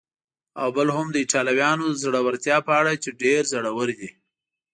[0.61, 4.09] او بل هم د ایټالویانو د زړورتیا په اړه چې ډېر زړور دي.